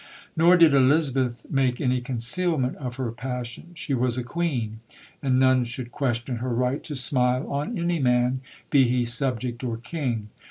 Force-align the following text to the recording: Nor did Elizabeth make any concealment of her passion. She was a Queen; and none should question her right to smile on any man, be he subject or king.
Nor 0.35 0.57
did 0.57 0.73
Elizabeth 0.73 1.45
make 1.51 1.79
any 1.79 2.01
concealment 2.01 2.75
of 2.77 2.95
her 2.95 3.11
passion. 3.11 3.67
She 3.75 3.93
was 3.93 4.17
a 4.17 4.23
Queen; 4.23 4.79
and 5.21 5.37
none 5.39 5.63
should 5.63 5.91
question 5.91 6.37
her 6.37 6.49
right 6.49 6.83
to 6.85 6.95
smile 6.95 7.47
on 7.51 7.77
any 7.77 7.99
man, 7.99 8.41
be 8.71 8.85
he 8.85 9.05
subject 9.05 9.63
or 9.63 9.77
king. 9.77 10.29